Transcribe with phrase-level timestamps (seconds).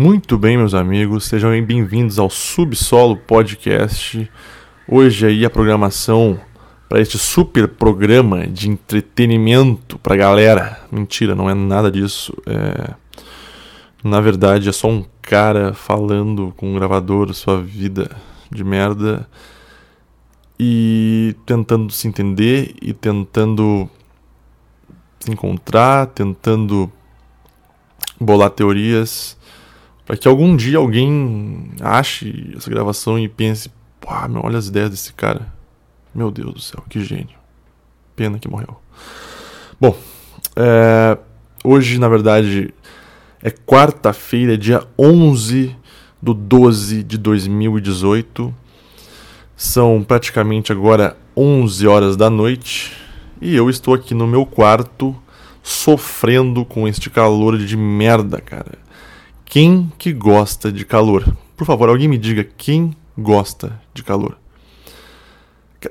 [0.00, 4.30] Muito bem, meus amigos, sejam bem-vindos ao Subsolo Podcast.
[4.86, 6.40] Hoje aí a programação
[6.88, 10.86] para este super programa de entretenimento pra galera.
[10.92, 12.32] Mentira, não é nada disso.
[12.46, 12.94] É...
[14.04, 18.08] Na verdade, é só um cara falando com um gravador sua vida
[18.52, 19.28] de merda
[20.60, 23.90] e tentando se entender e tentando
[25.18, 26.88] se encontrar, tentando
[28.20, 29.36] bolar teorias
[30.08, 34.88] para que algum dia alguém ache essa gravação e pense: pô, meu, olha as ideias
[34.88, 35.52] desse cara.
[36.14, 37.36] Meu Deus do céu, que gênio.
[38.16, 38.80] Pena que morreu.
[39.78, 39.94] Bom,
[40.56, 41.18] é,
[41.62, 42.72] hoje, na verdade,
[43.42, 45.76] é quarta-feira, dia 11
[46.22, 48.54] do 12 de 2018.
[49.54, 52.96] São praticamente agora 11 horas da noite
[53.42, 55.14] e eu estou aqui no meu quarto
[55.62, 58.87] sofrendo com este calor de merda, cara.
[59.48, 61.24] Quem que gosta de calor?
[61.56, 64.36] Por favor, alguém me diga quem gosta de calor.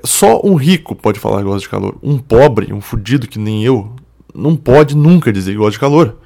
[0.04, 1.96] Só um rico pode falar que gosta de calor.
[2.00, 3.96] Um pobre, um fudido que nem eu,
[4.32, 6.18] não pode nunca dizer que gosta de calor.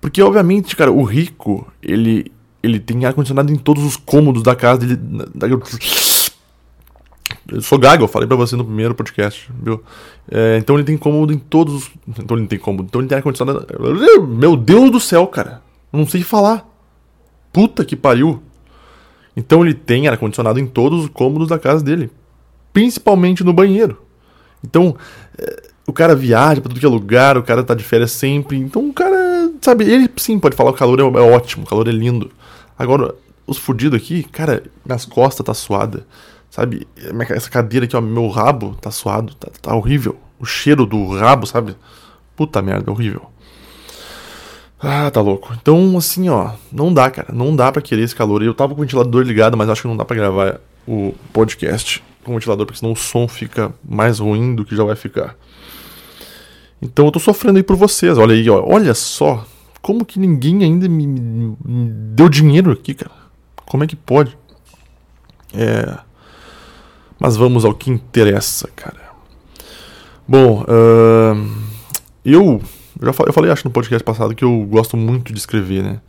[0.00, 2.32] Porque, obviamente, cara, o rico, ele,
[2.62, 4.98] ele tem ar-condicionado em todos os cômodos da casa dele.
[7.46, 9.82] Eu sou gago, eu falei pra você no primeiro podcast, viu?
[10.30, 11.90] É, então ele tem cômodo em todos os.
[12.18, 12.86] Então ele tem cômodo.
[12.86, 13.66] Então ele tem ar-condicionado.
[14.26, 15.67] Meu Deus do céu, cara.
[15.92, 16.66] Não sei falar.
[17.52, 18.42] Puta que pariu.
[19.36, 22.10] Então ele tem ar-condicionado em todos os cômodos da casa dele.
[22.72, 24.02] Principalmente no banheiro.
[24.64, 24.96] Então,
[25.38, 28.56] é, o cara viaja pra tudo que é lugar, o cara tá de férias sempre.
[28.58, 31.88] Então o cara, sabe, ele sim pode falar o calor é, é ótimo, o calor
[31.88, 32.30] é lindo.
[32.78, 33.14] Agora,
[33.46, 36.06] os fudidos aqui, cara, minhas costas tá suada.
[36.50, 36.86] Sabe,
[37.30, 40.16] essa cadeira aqui, ó, meu rabo tá suado, tá, tá horrível.
[40.38, 41.76] O cheiro do rabo, sabe?
[42.36, 43.30] Puta merda, horrível.
[44.80, 45.52] Ah, tá louco.
[45.60, 47.32] Então, assim, ó, não dá, cara.
[47.32, 48.42] Não dá para querer esse calor.
[48.42, 52.02] Eu tava com o ventilador ligado, mas acho que não dá para gravar o podcast
[52.22, 55.34] com o ventilador, porque senão o som fica mais ruim do que já vai ficar.
[56.80, 58.16] Então eu tô sofrendo aí por vocês.
[58.18, 58.64] Olha aí, ó.
[58.64, 59.44] Olha só.
[59.82, 63.14] Como que ninguém ainda me, me, me deu dinheiro aqui, cara?
[63.66, 64.36] Como é que pode?
[65.52, 65.98] É.
[67.18, 69.08] Mas vamos ao que interessa, cara.
[70.26, 71.50] Bom, uh,
[72.24, 72.60] eu
[73.00, 76.00] eu, já, eu falei, acho, no podcast passado que eu gosto muito de escrever, né?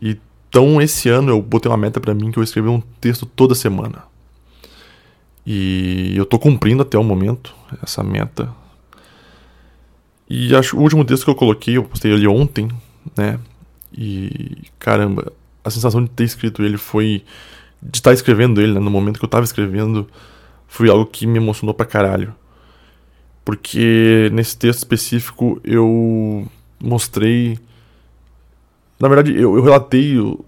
[0.00, 3.54] Então, esse ano eu botei uma meta para mim que eu escrever um texto toda
[3.54, 4.04] semana.
[5.46, 8.52] E eu tô cumprindo até o momento essa meta.
[10.28, 12.68] E acho o último texto que eu coloquei, eu postei ele ontem,
[13.16, 13.38] né?
[13.92, 15.32] E caramba,
[15.64, 17.24] a sensação de ter escrito ele foi
[17.82, 18.80] de estar escrevendo ele, né?
[18.80, 20.08] no momento que eu tava escrevendo,
[20.66, 22.34] foi algo que me emocionou pra caralho
[23.48, 26.46] porque nesse texto específico eu
[26.78, 27.58] mostrei.
[29.00, 30.44] Na verdade, eu, eu relatei o,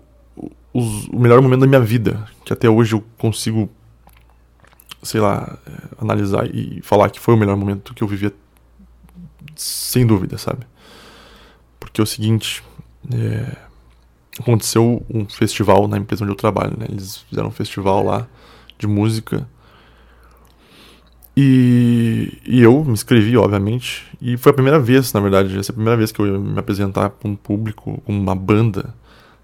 [0.71, 3.71] o, melhor momento da minha vida, que até hoje eu consigo,
[5.03, 8.35] sei lá, é, analisar e falar que foi o melhor momento que eu vivia,
[9.57, 10.67] sem dúvida, sabe?
[11.79, 12.63] Porque é o seguinte.
[13.11, 13.57] É,
[14.39, 16.85] aconteceu um festival na empresa onde eu trabalho, né?
[16.87, 18.29] Eles fizeram um festival lá
[18.79, 19.49] de música
[21.41, 25.73] e, e, eu me inscrevi, obviamente, e foi a primeira vez, na verdade, essa é
[25.73, 28.95] a primeira vez que eu ia me apresentar para um público, com uma banda,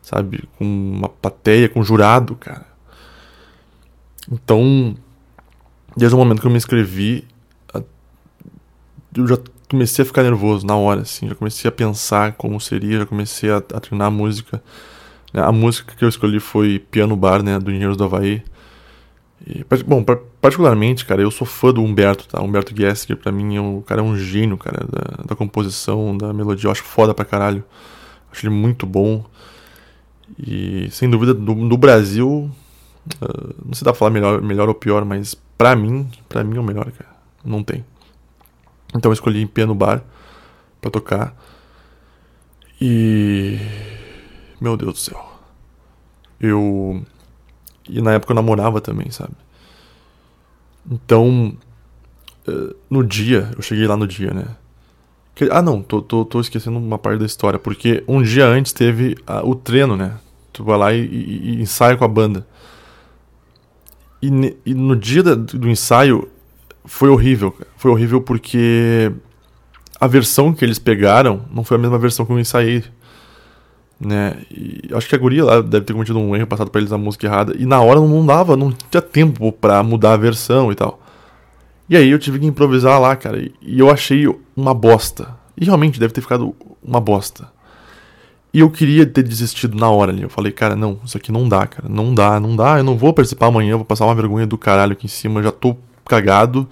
[0.03, 2.67] sabe, com uma plateia, com um jurado, cara.
[4.31, 4.95] Então,
[5.97, 7.27] desde o momento que eu me inscrevi,
[9.17, 9.39] eu já
[9.71, 13.51] comecei a ficar nervoso na hora, assim, já comecei a pensar como seria, já comecei
[13.51, 14.63] a, a treinar a música.
[15.33, 15.43] Né.
[15.43, 18.43] A música que eu escolhi foi Piano Bar, né, do Engenheiros do Havaí.
[19.45, 20.05] E, bom,
[20.41, 22.41] particularmente, cara, eu sou fã do Humberto, tá?
[22.41, 26.17] Humberto Gessinger, pra mim, é um, o cara é um gênio, cara, da, da composição,
[26.17, 26.69] da melodia.
[26.69, 27.63] Eu acho foda pra caralho.
[28.33, 29.25] Acho ele muito bom.
[30.39, 32.51] E, sem dúvida, no, Brasil,
[33.23, 36.57] uh, não se dá pra falar melhor, melhor ou pior, mas pra mim, pra mim
[36.57, 37.11] é o melhor, cara.
[37.45, 37.85] Não tem.
[38.95, 40.03] Então eu escolhi em piano bar
[40.81, 41.37] pra tocar.
[42.81, 43.59] E.
[44.61, 45.33] Meu Deus do céu.
[46.41, 47.03] Eu
[47.89, 49.33] e na época eu namorava também, sabe?
[50.91, 51.57] Então,
[52.47, 54.47] eh, no dia, eu cheguei lá no dia, né?
[55.51, 59.17] ah, não, tô, tô, tô esquecendo uma parte da história, porque um dia antes teve
[59.45, 60.19] o treino, né?
[60.53, 62.47] Tu vai lá e, e, e ensaia com a banda.
[64.23, 66.29] E, e no dia da, do ensaio
[66.87, 67.55] foi horrível.
[67.77, 69.13] Foi horrível porque
[70.01, 72.83] a versão que eles pegaram não foi a mesma versão que eu ensaiei
[74.01, 74.37] né?
[74.51, 76.99] E acho que a guria lá deve ter cometido um erro passado para eles a
[76.99, 77.55] música errada.
[77.59, 81.01] E na hora não dava, não tinha tempo para mudar a versão e tal.
[81.89, 83.41] E aí eu tive que improvisar lá, cara.
[83.63, 84.27] E eu achei
[84.57, 85.37] uma bosta.
[85.57, 87.49] E realmente deve ter ficado uma bosta.
[88.53, 90.23] E eu queria ter desistido na hora ali.
[90.23, 91.89] Eu falei, cara, não, isso aqui não dá, cara.
[91.89, 92.79] Não dá, não dá.
[92.79, 95.41] Eu não vou participar amanhã, eu vou passar uma vergonha do caralho aqui em cima.
[95.41, 96.69] Eu já tô cagado.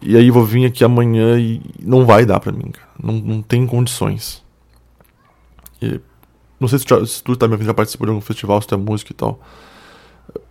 [0.00, 2.88] E aí vou vir aqui amanhã e não vai dar pra mim, cara.
[3.02, 4.42] Não, não tem condições.
[5.80, 6.00] E,
[6.58, 8.78] não sei se, tu, se tu também já participou de algum festival, se tu é
[8.78, 9.40] música e tal.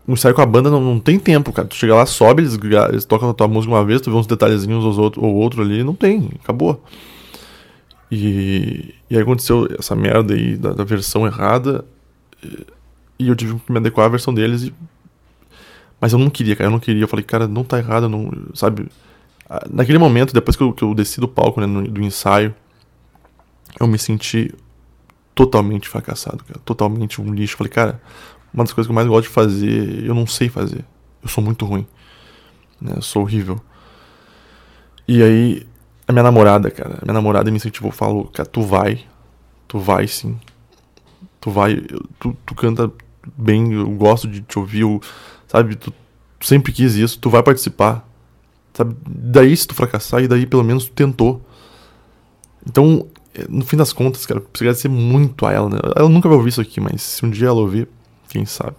[0.08, 1.68] O ensaio com a banda não, não tem tempo, cara.
[1.68, 2.58] Tu chega lá, sobe, eles,
[2.90, 5.64] eles tocam a tua música uma vez, tu vê uns detalhezinhos ou outro, ou outro
[5.64, 6.84] ali, não tem, acabou.
[8.12, 11.84] E, e aí aconteceu essa merda aí da, da versão errada.
[12.44, 12.66] E,
[13.20, 14.64] e, eu tive que me adequar à versão deles.
[14.64, 14.74] E,
[16.00, 16.68] mas eu não queria, cara.
[16.68, 17.04] Eu não queria.
[17.04, 18.32] Eu falei, cara, não tá errado, não.
[18.54, 18.88] Sabe?
[19.72, 22.54] Naquele momento, depois que eu, que eu desci do palco, né, no, do ensaio,
[23.80, 24.54] eu me senti
[25.36, 26.60] totalmente fracassado, cara.
[26.64, 27.58] Totalmente um lixo.
[27.58, 28.02] Falei, cara,
[28.54, 30.86] uma das coisas que eu mais gosto de fazer, eu não sei fazer.
[31.22, 31.86] Eu sou muito ruim.
[32.80, 32.94] Né?
[32.96, 33.60] Eu sou horrível.
[35.08, 35.68] E aí,
[36.08, 39.06] a minha namorada, cara, minha namorada me incentivou, falou, cara, tu vai,
[39.68, 40.40] tu vai sim.
[41.42, 41.76] Tu vai,
[42.18, 42.92] tu, tu canta
[43.38, 45.00] bem, eu gosto de te ouvir, eu,
[45.48, 45.94] sabe, tu,
[46.40, 48.08] tu sempre quis isso, tu vai participar.
[48.74, 51.42] Sabe, daí se tu fracassar, e daí pelo menos tu tentou.
[52.68, 53.08] Então,
[53.50, 55.78] no fim das contas, cara, eu preciso agradecer muito a ela, né?
[55.96, 57.88] Ela nunca vai ouvir isso aqui, mas se um dia ela ouvir,
[58.30, 58.76] quem sabe.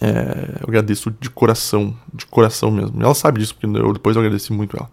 [0.00, 3.02] É, eu agradeço de coração, de coração mesmo.
[3.02, 4.90] Ela sabe disso, porque eu, depois eu agradeci muito ela.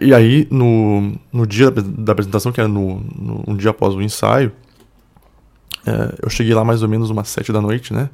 [0.00, 4.02] E aí, no, no dia da apresentação, que era no, no um dia após o
[4.02, 4.52] ensaio,
[5.86, 8.10] é, eu cheguei lá mais ou menos umas sete da noite, né?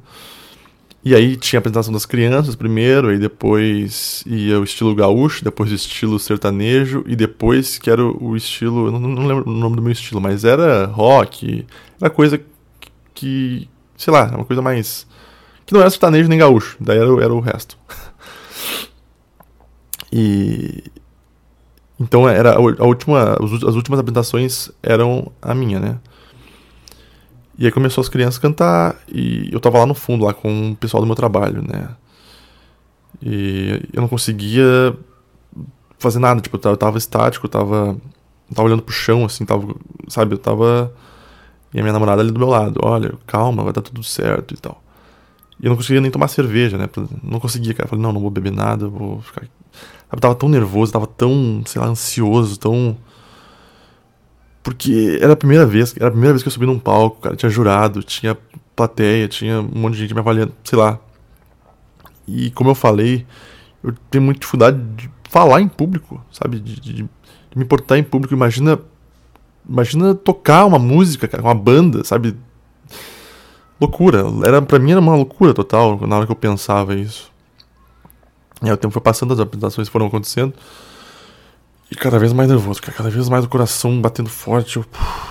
[1.03, 5.71] E aí tinha a apresentação das crianças primeiro, aí depois ia o estilo gaúcho, depois
[5.71, 8.91] o estilo sertanejo, e depois que era o estilo.
[8.91, 11.65] Não, não lembro o nome do meu estilo, mas era rock,
[12.01, 12.41] era coisa
[13.13, 13.69] que.
[13.95, 15.07] sei lá, uma coisa mais.
[15.65, 17.77] que não era sertanejo nem gaúcho, daí era, era o resto.
[20.09, 20.85] E,
[21.99, 25.99] então era a última, as últimas apresentações eram a minha, né?
[27.57, 30.71] E aí começou as crianças a cantar e eu tava lá no fundo, lá com
[30.71, 31.89] o pessoal do meu trabalho, né?
[33.21, 34.95] E eu não conseguia
[35.97, 37.97] fazer nada, tipo, eu tava estático, eu tava,
[38.49, 39.75] eu tava olhando pro chão, assim, tava,
[40.07, 40.93] sabe, eu tava...
[41.73, 44.57] E a minha namorada ali do meu lado, olha, calma, vai dar tudo certo e
[44.57, 44.81] tal.
[45.59, 46.87] E eu não conseguia nem tomar cerveja, né?
[47.21, 47.85] Não conseguia, cara.
[47.85, 49.47] Eu falei, não, não vou beber nada, vou ficar
[50.11, 52.97] eu tava tão nervoso, tava tão, sei lá, ansioso, tão.
[54.67, 57.37] Porque era a primeira vez, era a primeira vez que eu subi num palco, cara.
[57.37, 58.37] Tinha jurado, tinha
[58.75, 60.99] plateia, tinha um monte de gente me avaliando, sei lá.
[62.27, 63.25] E como eu falei,
[63.81, 66.59] eu tenho muita dificuldade de falar em público, sabe?
[66.59, 67.09] De, de, de
[67.55, 68.33] me portar em público.
[68.33, 68.77] Imagina.
[69.65, 72.35] Imagina tocar uma música, cara, uma banda, sabe?
[73.79, 74.25] Loucura.
[74.45, 77.31] Era, pra mim era uma loucura total na hora que eu pensava isso.
[78.61, 80.53] E aí o tempo foi passando, as apresentações foram acontecendo.
[81.89, 84.85] E cada vez mais nervoso, cada vez mais o coração batendo forte, eu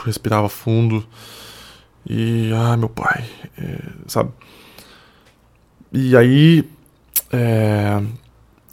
[0.05, 1.05] respirava fundo.
[2.09, 3.25] E, ah, meu pai,
[3.59, 4.31] é, sabe?
[5.93, 6.65] E aí,
[7.33, 8.01] é,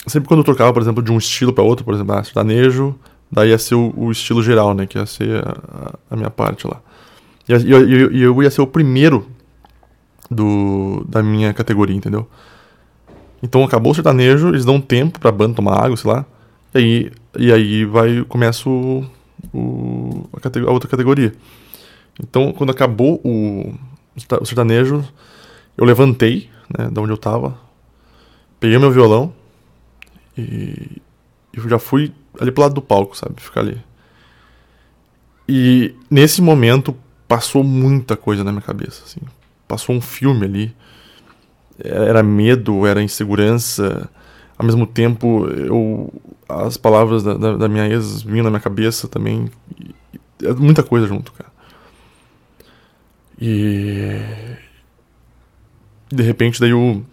[0.07, 2.95] sempre quando eu trocava, por exemplo, de um estilo para outro, por exemplo, ah, sertanejo,
[3.31, 4.85] daí ia ser o, o, estilo geral, né?
[4.85, 6.81] Que ia ser a, a minha parte lá.
[7.47, 9.27] E eu, eu, eu ia ser o primeiro
[10.29, 12.27] do, da minha categoria, entendeu?
[13.41, 16.25] Então acabou o sertanejo, eles dão tempo pra banda tomar água, sei lá.
[16.73, 19.05] E aí, e aí vai, começa o,
[19.53, 21.33] o a, a, outra categoria.
[22.21, 23.73] Então, quando acabou o,
[24.41, 25.03] o sertanejo,
[25.77, 27.57] eu levantei, né, da onde eu tava,
[28.59, 29.33] peguei meu violão
[30.37, 31.01] e
[31.53, 33.41] eu já fui ali pro lado do palco, sabe?
[33.41, 33.81] Ficar ali.
[35.47, 36.95] E nesse momento
[37.27, 39.21] passou muita coisa na minha cabeça, assim.
[39.67, 40.75] Passou um filme ali
[41.79, 44.09] era medo, era insegurança.
[44.57, 46.13] Ao mesmo tempo, eu,
[46.47, 49.49] as palavras da, da, da minha ex vinham na minha cabeça também.
[50.41, 51.51] É muita coisa junto, cara.
[53.39, 54.19] E.
[56.09, 57.03] De repente, daí o,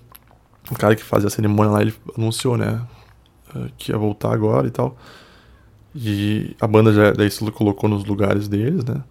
[0.70, 2.82] o cara que fazia a cerimônia lá, ele anunciou, né?
[3.78, 4.96] Que ia voltar agora e tal.
[5.94, 9.02] E a banda já daí se colocou nos lugares deles, né?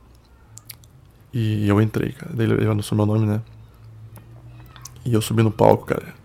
[1.34, 2.32] E eu entrei, cara.
[2.34, 3.42] Daí ele anunciou meu nome, né?
[5.06, 6.19] E eu subi no palco, cara.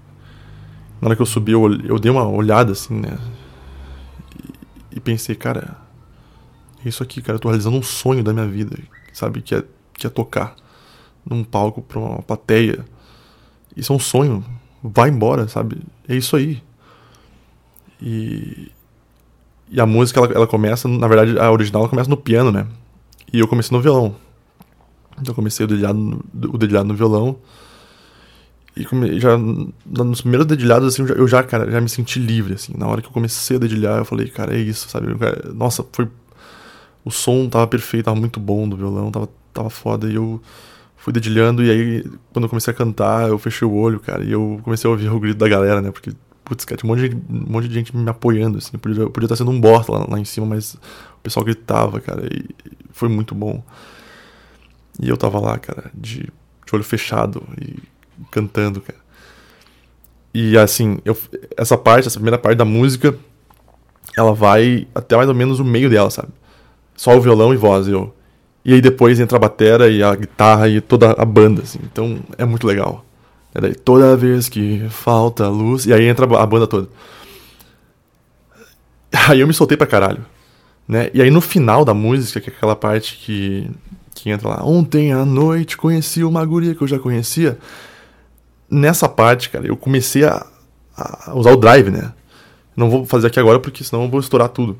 [1.04, 3.18] Na hora que eu subi, eu, eu dei uma olhada assim, né?
[4.90, 5.76] E, e, pensei, cara,
[6.82, 8.78] é isso aqui, cara, eu tô realizando um sonho da minha vida,
[9.12, 9.42] sabe?
[9.42, 10.56] Que é, que é tocar
[11.22, 12.86] num palco pra uma plateia.
[13.76, 14.42] Isso é um sonho.
[14.82, 15.82] Vai embora, sabe?
[16.08, 16.62] É isso aí.
[18.00, 18.72] E,
[19.68, 22.66] e a música, ela, ela começa, na verdade, a original ela começa no piano, né?
[23.30, 24.16] E eu comecei no violão.
[25.20, 27.36] Então eu comecei o dedilhado, o dedilhado no violão.
[28.76, 32.74] E já nos primeiros dedilhados, assim, eu já, cara, já me senti livre, assim.
[32.76, 35.06] Na hora que eu comecei a dedilhar, eu falei, cara, é isso, sabe?
[35.54, 36.08] Nossa, foi
[37.04, 40.10] o som tava perfeito, tava muito bom do violão, tava, tava foda.
[40.10, 40.40] E eu
[40.96, 44.32] fui dedilhando, e aí, quando eu comecei a cantar, eu fechei o olho, cara, e
[44.32, 45.92] eu comecei a ouvir o grito da galera, né?
[45.92, 46.10] Porque,
[46.44, 48.70] putz, cara, tinha um monte de, um monte de gente me apoiando, assim.
[48.72, 51.44] Eu podia, eu podia estar sendo um bosta lá, lá em cima, mas o pessoal
[51.44, 52.48] gritava, cara, e
[52.90, 53.62] foi muito bom.
[55.00, 57.93] E eu tava lá, cara, de, de olho fechado e
[58.30, 58.98] cantando, cara.
[60.32, 61.16] E assim, eu,
[61.56, 63.16] essa parte, essa primeira parte da música,
[64.16, 66.28] ela vai até mais ou menos o meio dela, sabe?
[66.96, 68.14] Só o violão e voz, eu.
[68.64, 71.78] E aí depois entra a batera e a guitarra e toda a banda, assim.
[71.84, 73.04] Então é muito legal.
[73.54, 75.86] É daí, toda vez que falta luz.
[75.86, 76.88] E aí entra a banda toda.
[79.28, 80.24] Aí eu me soltei pra caralho.
[80.88, 81.10] Né?
[81.14, 83.70] E aí no final da música, que é aquela parte que,
[84.14, 84.64] que entra lá.
[84.64, 87.58] Ontem à noite conheci uma guria que eu já conhecia.
[88.74, 90.44] Nessa parte, cara, eu comecei a,
[90.96, 92.12] a usar o drive, né?
[92.76, 94.76] Não vou fazer aqui agora porque senão eu vou estourar tudo.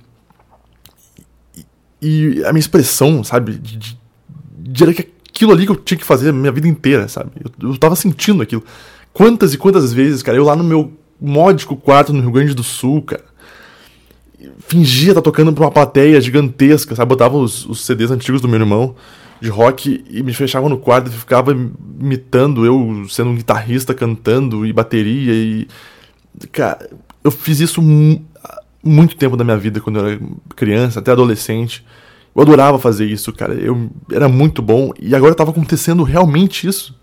[2.03, 3.53] E a minha expressão, sabe?
[3.53, 3.99] De, de,
[4.59, 7.31] de que aquilo ali que eu tinha que fazer a minha vida inteira, sabe?
[7.43, 8.65] Eu, eu tava sentindo aquilo.
[9.13, 12.65] Quantas e quantas vezes, cara, eu lá no meu módico quarto no Rio Grande do
[12.65, 13.25] Sul, cara,
[14.59, 17.09] fingia estar tá tocando pra uma plateia gigantesca, sabe?
[17.09, 18.97] Botava os, os CDs antigos do meu irmão
[19.45, 24.65] de rock e me fechava no quarto e ficava imitando eu sendo um guitarrista cantando
[24.65, 25.69] e bateria e.
[26.51, 26.89] Cara,
[27.23, 27.83] eu fiz isso
[28.83, 30.21] muito tempo da minha vida, quando eu era
[30.57, 31.85] criança, até adolescente.
[32.35, 33.53] Eu adorava fazer isso, cara.
[33.55, 36.99] Eu era muito bom e agora estava acontecendo realmente isso.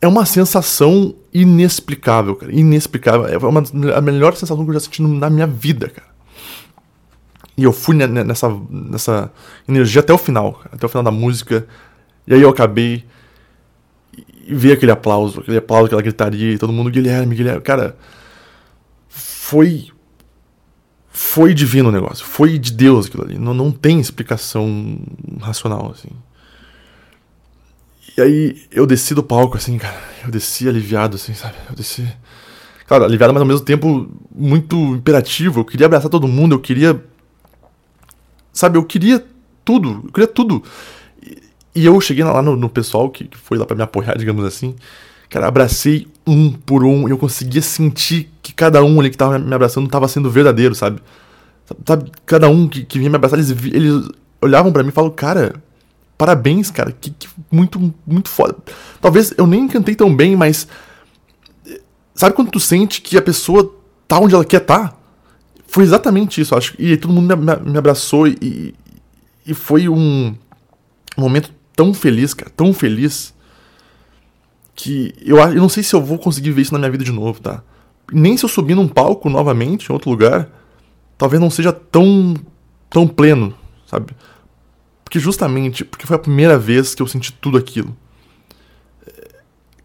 [0.00, 2.52] É uma sensação inexplicável, cara.
[2.52, 3.26] Inexplicável.
[3.26, 3.62] É uma,
[3.96, 6.11] a melhor sensação que eu já senti na minha vida, cara.
[7.56, 9.30] E eu fui nessa, nessa
[9.68, 11.66] energia até o final, até o final da música.
[12.26, 13.04] E aí eu acabei
[14.46, 17.60] e vi aquele aplauso, aquele aplauso, aquela gritaria, e todo mundo, Guilherme, Guilherme.
[17.60, 17.96] Cara,
[19.08, 19.90] foi
[21.14, 24.98] foi divino o negócio, foi de Deus aquilo ali, não, não tem explicação
[25.40, 26.08] racional, assim.
[28.16, 32.06] E aí eu desci do palco, assim, cara, eu desci aliviado, assim, sabe, eu desci...
[32.86, 37.02] Claro, aliviado, mas ao mesmo tempo muito imperativo, eu queria abraçar todo mundo, eu queria...
[38.52, 39.24] Sabe, eu queria
[39.64, 40.62] tudo, eu queria tudo.
[41.74, 44.44] E, eu cheguei lá no, no pessoal que, que foi lá para me apoiar, digamos
[44.44, 44.74] assim,
[45.32, 49.38] Cara, abracei um por um e eu conseguia sentir que cada um ali que tava
[49.38, 51.00] me abraçando tava sendo verdadeiro, sabe?
[51.86, 54.10] Sabe, cada um que, que vinha me abraçar, eles, eles
[54.42, 55.54] olhavam para mim e falavam, cara,
[56.18, 58.54] parabéns, cara, que, que, muito, muito foda.
[59.00, 60.68] Talvez eu nem cantei tão bem, mas.
[62.14, 63.74] Sabe quando tu sente que a pessoa
[64.06, 64.60] tá onde ela quer?
[64.60, 64.92] Tá?
[65.72, 66.74] Foi exatamente isso, acho.
[66.78, 68.74] E todo mundo me, abraçou e,
[69.46, 70.34] e foi um,
[71.16, 73.32] um momento tão feliz, cara, tão feliz
[74.74, 77.10] que eu, eu não sei se eu vou conseguir ver isso na minha vida de
[77.10, 77.62] novo, tá?
[78.12, 80.46] Nem se eu subir num palco novamente, em outro lugar,
[81.16, 82.34] talvez não seja tão,
[82.90, 83.54] tão pleno,
[83.86, 84.14] sabe?
[85.02, 87.96] Porque justamente, porque foi a primeira vez que eu senti tudo aquilo.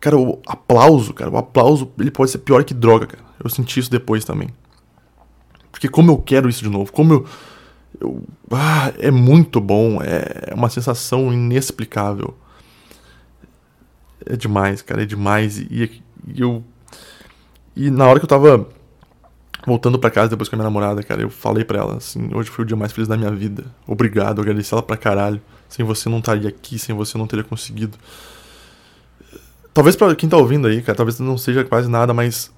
[0.01, 3.23] Cara, o aplauso, cara, o aplauso, ele pode ser pior que droga, cara.
[3.41, 4.49] Eu senti isso depois também.
[5.77, 7.25] Porque como eu quero isso de novo, como eu...
[8.01, 12.35] eu ah, é muito bom, é uma sensação inexplicável
[14.29, 15.57] é demais, cara, é demais.
[15.57, 16.63] E, e, eu.
[17.75, 18.67] E na hora que eu tava
[19.65, 22.49] voltando para casa depois com a minha namorada, cara, eu falei para ela assim: hoje
[22.49, 23.65] foi o dia mais feliz da minha vida.
[23.85, 25.41] Obrigado, agradeci ela pra caralho.
[25.69, 27.97] Sem você não estaria aqui, sem você não teria conseguido.
[29.73, 32.51] Talvez para quem tá ouvindo aí, cara, talvez não seja quase nada, mas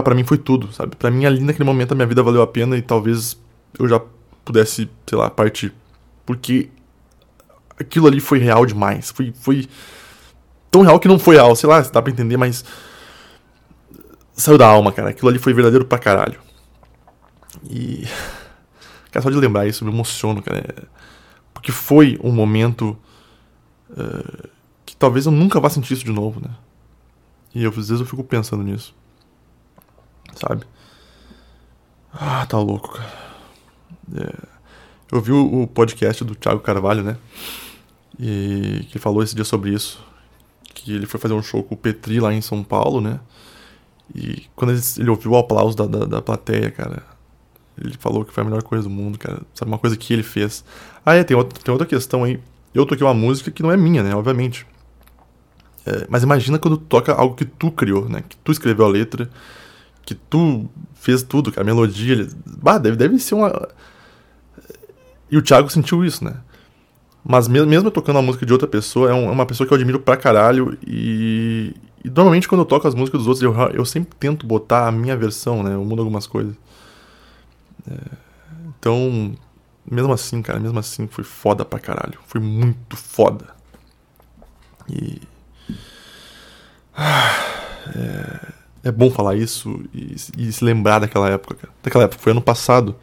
[0.00, 0.96] para mim foi tudo, sabe?
[0.96, 3.38] Para mim ali naquele momento a minha vida valeu a pena e talvez
[3.78, 4.00] eu já
[4.44, 5.74] pudesse, sei lá, partir.
[6.24, 6.70] Porque
[7.78, 9.10] aquilo ali foi real demais.
[9.10, 9.68] Foi, foi
[10.70, 12.64] tão real que não foi real, sei lá, dá pra entender, mas.
[14.34, 15.10] Saiu da alma, cara.
[15.10, 16.40] Aquilo ali foi verdadeiro pra caralho.
[17.68, 18.06] E.
[19.12, 20.88] Cara, só de lembrar isso, me emociono, cara.
[21.52, 22.96] Porque foi um momento.
[23.90, 24.48] Uh,
[24.86, 26.48] que talvez eu nunca vá sentir isso de novo, né?
[27.54, 28.94] E eu, às vezes eu fico pensando nisso.
[30.34, 30.64] Sabe?
[32.12, 33.22] Ah, tá louco, cara.
[34.14, 34.48] É,
[35.10, 37.16] eu vi o, podcast do Thiago Carvalho, né?
[38.18, 40.02] E que falou esse dia sobre isso
[40.74, 43.20] que ele foi fazer um show com o Petri lá em São Paulo, né?
[44.14, 47.02] E quando ele, ouviu o aplauso da, da, da, plateia, cara,
[47.78, 49.40] ele falou que foi a melhor coisa do mundo, cara.
[49.54, 50.64] Sabe, uma coisa que ele fez.
[51.04, 52.40] Ah, é, tem outra, tem outra questão aí.
[52.74, 54.14] Eu toquei uma música que não é minha, né?
[54.14, 54.66] Obviamente.
[55.86, 58.22] É, mas imagina quando toca algo que tu criou, né?
[58.28, 59.30] Que tu escreveu a letra,
[60.04, 61.62] que tu fez tudo, cara.
[61.62, 62.12] A melodia.
[62.12, 62.30] Ele...
[62.46, 63.68] Bah, deve, deve ser uma.
[65.30, 66.36] E o Thiago sentiu isso, né?
[67.24, 69.72] Mas mesmo, mesmo tocando a música de outra pessoa, é, um, é, uma pessoa que
[69.72, 70.76] eu admiro pra caralho.
[70.86, 74.88] E, e, normalmente quando eu toco as músicas dos outros, eu, eu sempre tento botar
[74.88, 75.74] a minha versão, né?
[75.74, 76.54] Eu mudo algumas coisas.
[77.88, 78.16] É,
[78.78, 79.34] então,
[79.88, 82.18] mesmo assim, cara, mesmo assim foi foda pra caralho.
[82.26, 83.46] Foi muito foda.
[84.88, 85.20] E.
[88.84, 91.72] é, é bom falar isso e, e, se lembrar daquela época, cara.
[91.82, 92.96] Daquela época, foi ano passado.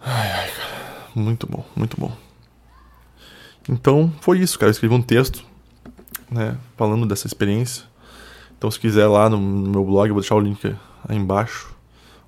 [0.00, 1.08] Ai, ai, cara.
[1.14, 2.12] Muito bom, muito bom.
[3.68, 4.70] Então, foi isso, cara.
[4.70, 5.44] Eu escrevi um texto,
[6.30, 7.84] né, falando dessa experiência.
[8.56, 10.74] Então, se quiser lá no meu blog, eu vou deixar o link
[11.08, 11.74] aí embaixo.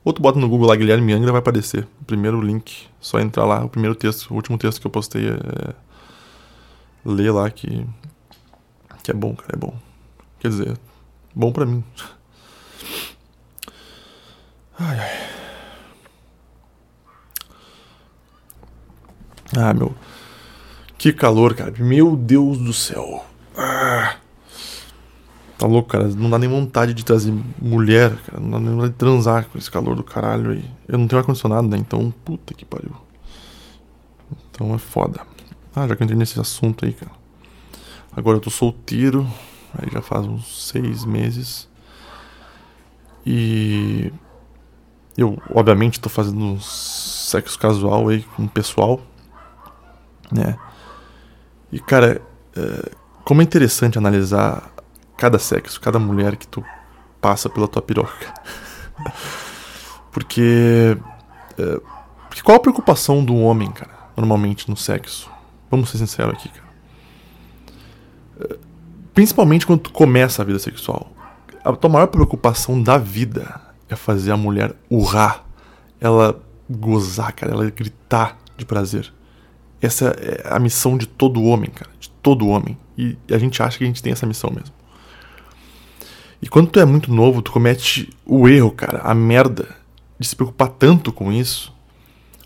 [0.05, 1.87] Ou tu bota no Google lá Guilherme Angra, vai aparecer.
[2.01, 5.29] O primeiro link, só entrar lá, o primeiro texto, o último texto que eu postei
[5.29, 5.75] é.
[7.05, 7.87] Lê lá que.
[9.03, 9.75] Que é bom, cara, é bom.
[10.39, 10.79] Quer dizer,
[11.35, 11.85] bom pra mim.
[14.79, 15.31] Ai, ai.
[19.57, 19.95] Ah, meu.
[20.97, 21.73] Que calor, cara.
[21.79, 23.25] Meu Deus do céu.
[23.57, 24.17] Ah.
[25.59, 26.09] Tá louco, cara.
[26.09, 28.41] Não dá nem vontade de trazer mulher, cara.
[28.41, 30.65] Não dá nem vontade de transar com esse calor do caralho aí.
[30.89, 31.77] Eu não tenho ar-condicionado, né?
[31.77, 32.95] Então, puta que pariu.
[34.51, 35.21] Então é foda.
[35.75, 37.13] Ah, já que eu entrei nesse assunto aí, cara.
[38.17, 39.27] Agora eu tô solteiro.
[39.75, 41.69] Aí já faz uns seis meses.
[43.25, 44.13] E.
[45.17, 49.01] Eu, obviamente, tô fazendo sexo casual aí com o pessoal.
[50.33, 50.57] Né?
[51.71, 52.23] E, cara,
[52.57, 52.91] é,
[53.25, 54.73] como é interessante analisar
[55.17, 56.65] cada sexo, cada mulher que tu
[57.21, 58.33] passa pela tua piroca.
[60.11, 60.97] porque,
[61.59, 61.81] é,
[62.29, 65.31] porque qual a preocupação do homem, cara, normalmente no sexo?
[65.71, 66.71] Vamos ser sinceros aqui, cara.
[68.41, 68.70] É,
[69.21, 71.13] principalmente quando tu começa a vida sexual.
[71.63, 75.45] A tua maior preocupação da vida é fazer a mulher urrar,
[76.01, 79.13] ela gozar, cara, ela gritar de prazer.
[79.79, 82.79] Essa é a missão de todo homem, cara, de todo homem.
[82.97, 84.75] E a gente acha que a gente tem essa missão mesmo.
[86.41, 89.69] E quando tu é muito novo, tu comete o erro, cara, a merda
[90.19, 91.75] de se preocupar tanto com isso.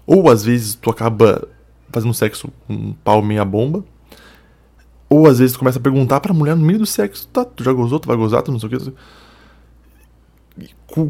[0.05, 1.47] Ou às vezes tu acaba
[1.93, 3.85] fazendo sexo com um pau meia bomba.
[5.15, 7.73] Ou às vezes começa a perguntar pra mulher no meio do sexo: tá, tu já
[7.73, 8.93] gozou, tu vai gozar, tu não sei o que.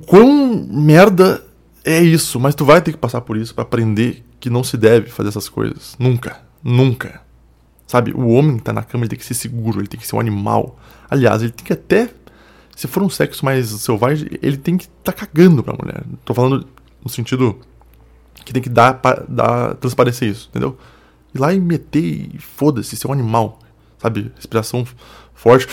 [0.06, 1.42] Quão merda
[1.82, 2.38] é isso?
[2.38, 5.30] Mas tu vai ter que passar por isso para aprender que não se deve fazer
[5.30, 5.96] essas coisas.
[5.98, 6.38] Nunca.
[6.62, 7.22] Nunca.
[7.86, 8.12] Sabe?
[8.12, 10.16] O homem que tá na cama ele tem que ser seguro, ele tem que ser
[10.16, 10.78] um animal.
[11.08, 12.10] Aliás, ele tem que até
[12.76, 16.02] se for um sexo mais selvagem, ele tem que tá cagando pra mulher.
[16.26, 16.66] Tô falando
[17.02, 17.58] no sentido
[18.44, 20.76] que tem que dar, dar transparecer isso, entendeu?
[21.34, 23.60] Ir lá e meter e foda-se, ser um animal,
[24.04, 24.30] sabe?
[24.36, 24.86] Respiração
[25.32, 25.66] forte,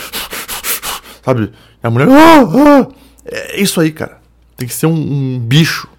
[1.21, 1.51] sabe?
[1.83, 2.07] E a mulher.
[2.09, 2.87] Ah, ah!
[3.25, 4.21] É isso aí, cara.
[4.55, 5.89] Tem que ser um, um bicho,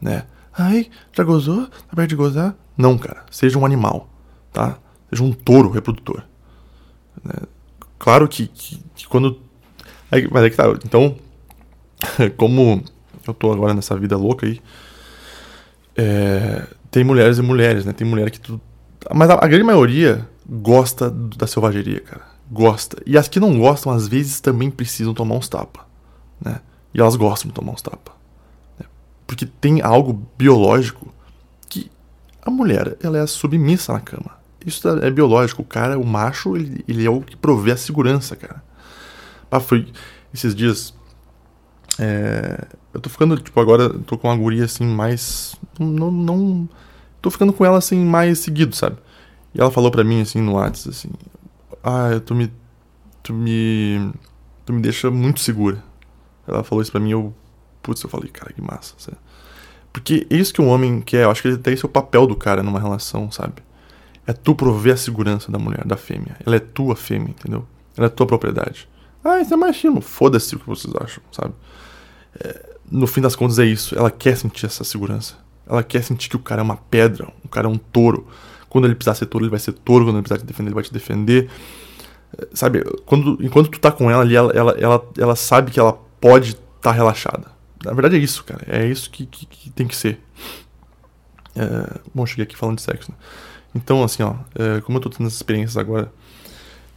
[0.00, 0.24] né?
[0.56, 1.66] Ai, já gozou?
[1.66, 2.56] Tá perto de gozar?
[2.76, 3.24] Não, cara.
[3.30, 4.08] Seja um animal,
[4.52, 4.78] tá?
[5.10, 6.22] Seja um touro reprodutor.
[7.22, 7.34] Né?
[7.98, 9.40] Claro que, que, que quando
[10.10, 10.64] Aí, mas é que tá.
[10.84, 11.16] Então,
[12.36, 12.82] como
[13.26, 14.60] eu tô agora nessa vida louca aí,
[15.96, 17.92] é, tem mulheres e mulheres, né?
[17.92, 18.60] Tem mulher que tu.
[19.14, 22.26] Mas a, a, grande maioria gosta da selvageria, cara.
[22.50, 23.02] Gosta.
[23.04, 25.84] E as que não gostam, às vezes, também precisam tomar uns tapas,
[26.40, 26.60] né?
[26.94, 28.14] E elas gostam de tomar uns tapas.
[28.78, 28.86] Né?
[29.26, 31.12] Porque tem algo biológico
[31.68, 31.90] que
[32.42, 34.38] a mulher, ela é submissa na cama.
[34.64, 35.62] Isso é biológico.
[35.62, 38.62] O cara, o macho, ele, ele é o que provê a segurança, cara.
[39.50, 39.86] Ah, foi
[40.32, 40.94] esses dias.
[41.98, 45.54] É, eu tô ficando, tipo, agora tô com uma guria assim mais.
[45.78, 46.68] Não, não.
[47.20, 48.96] Tô ficando com ela assim mais seguido, sabe?
[49.54, 51.10] E ela falou pra mim assim no WhatsApp assim:
[51.82, 52.52] Ah, tu me.
[53.22, 54.12] Tu me.
[54.64, 55.82] Tu me deixa muito segura.
[56.46, 57.34] Ela falou isso pra mim eu.
[57.82, 59.16] Putz, eu falei, cara, que massa, sabe?
[59.92, 62.26] Porque é isso que um homem quer, eu acho que até esse é o papel
[62.26, 63.62] do cara numa relação, sabe?
[64.26, 66.36] É tu prover a segurança da mulher, da fêmea.
[66.44, 67.66] Ela é tua fêmea, entendeu?
[67.96, 68.88] Ela é tua propriedade.
[69.24, 70.00] Ah, isso é machismo.
[70.00, 71.54] Foda-se o que vocês acham, sabe?
[72.38, 73.98] É, no fim das contas é isso.
[73.98, 75.34] Ela quer sentir essa segurança.
[75.66, 78.26] Ela quer sentir que o cara é uma pedra, o cara é um touro.
[78.68, 80.04] Quando ele precisar ser touro, ele vai ser touro.
[80.04, 81.50] Quando ele precisar te defender, ele vai te defender.
[82.38, 85.80] É, sabe, quando, enquanto tu tá com ela ali, ela, ela, ela, ela sabe que
[85.80, 87.46] ela pode estar tá relaxada.
[87.84, 88.64] Na verdade é isso, cara.
[88.66, 90.20] É isso que, que, que tem que ser.
[91.56, 93.16] É, bom, cheguei aqui falando de sexo, né?
[93.74, 96.12] Então, assim, ó, é, como eu tô tendo essas experiências agora,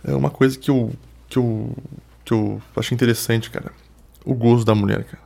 [0.03, 0.91] é uma coisa que eu,
[1.29, 1.75] que eu
[2.23, 3.71] que eu achei interessante, cara.
[4.23, 5.23] O gozo da mulher, cara.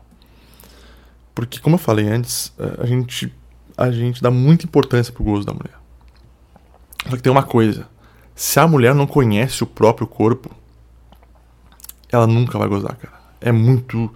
[1.33, 3.33] Porque, como eu falei antes, eh, a gente,
[3.77, 5.75] a gente dá muita importância pro gozo da mulher.
[7.09, 7.87] Só que tem uma coisa:
[8.33, 10.49] se a mulher não conhece o próprio corpo,
[12.09, 13.15] ela nunca vai gozar, cara.
[13.39, 14.11] É muito.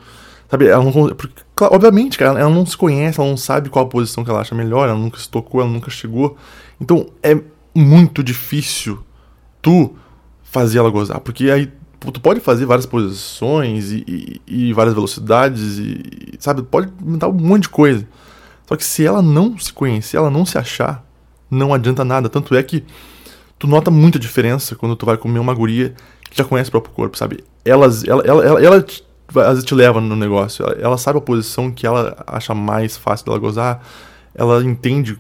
[0.50, 0.92] Sabe, ela não.
[0.92, 4.42] Porque, obviamente, cara, ela não se conhece, ela não sabe qual a posição que ela
[4.42, 6.38] acha melhor, ela nunca se tocou, ela nunca chegou.
[6.82, 7.40] Então é
[7.76, 9.00] muito difícil
[9.62, 9.96] tu
[10.42, 11.20] fazer ela gozar.
[11.20, 16.92] Porque aí tu pode fazer várias posições e, e, e várias velocidades e sabe pode
[17.02, 18.08] inventar um monte de coisa
[18.66, 21.04] Só que se ela não se conhecer, ela não se achar,
[21.50, 22.30] não adianta nada.
[22.30, 22.84] Tanto é que
[23.58, 25.94] tu nota muita diferença quando tu vai comer uma guria
[26.30, 27.44] que já conhece o próprio corpo, sabe?
[27.66, 29.04] Elas, ela, ela, ela, ela te,
[29.36, 30.64] às vezes te leva no negócio.
[30.66, 33.82] Ela, ela, sabe a posição que ela acha mais fácil dela gozar.
[34.34, 35.20] Ela entende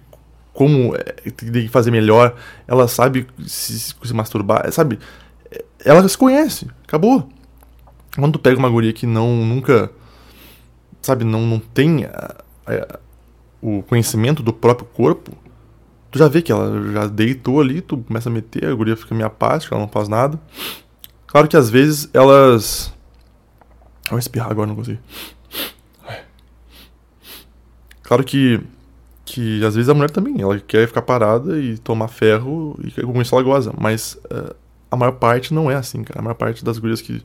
[0.54, 2.36] como é, tem que fazer melhor.
[2.68, 5.00] Ela sabe se, se masturbar, sabe?
[5.84, 6.68] Ela se conhece.
[6.88, 7.28] Acabou.
[8.16, 9.92] Quando tu pega uma guria que não nunca
[11.02, 12.36] sabe, não, não tem a,
[12.68, 13.00] a,
[13.62, 15.32] o conhecimento do próprio corpo,
[16.12, 19.14] tu já vê que ela já deitou ali, tu começa a meter, a guria fica
[19.14, 20.40] meio apática, ela não faz nada.
[21.28, 22.94] Claro que às vezes elas.
[24.06, 25.00] Eu vou espirrar agora, não consigo.
[28.04, 28.60] Claro que.
[29.26, 33.22] Que às vezes a mulher também, ela quer ficar parada e tomar ferro e com
[33.22, 33.72] isso ela goza.
[33.80, 34.56] Mas uh,
[34.90, 36.20] a maior parte não é assim, cara.
[36.20, 37.24] A maior parte das gurias que.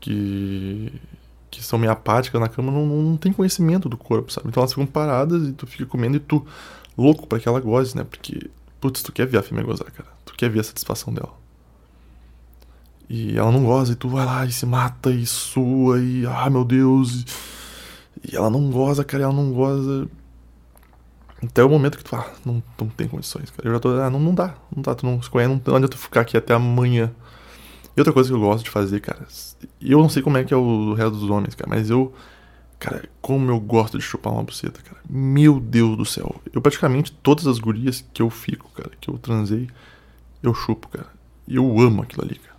[0.00, 0.92] que
[1.48, 4.48] que são meio apáticas na cama não, não tem conhecimento do corpo, sabe?
[4.48, 6.44] Então elas ficam paradas e tu fica comendo e tu
[6.96, 8.04] louco para que ela goze, né?
[8.04, 10.08] Porque, putz, tu quer ver a fêmea gozar, cara.
[10.24, 11.32] Tu quer ver a satisfação dela.
[13.08, 16.50] E ela não goza e tu vai lá e se mata e sua e, ah,
[16.50, 17.22] meu Deus.
[18.24, 20.08] E, e ela não goza, cara, ela não goza.
[21.42, 23.68] Até o momento que tu, ah, não, não tem condições, cara.
[23.68, 25.76] Eu já tô, ah, não, não dá, não dá, tu não se conhece, não, não
[25.76, 27.12] adianta tu ficar aqui até amanhã.
[27.96, 29.26] E outra coisa que eu gosto de fazer, cara,
[29.80, 32.12] eu não sei como é que é o resto dos homens, cara, mas eu,
[32.78, 35.00] cara, como eu gosto de chupar uma buceta, cara.
[35.08, 36.40] Meu Deus do céu.
[36.52, 39.68] Eu praticamente todas as gurias que eu fico, cara, que eu transei,
[40.42, 41.08] eu chupo, cara.
[41.46, 42.56] E eu amo aquilo ali, cara.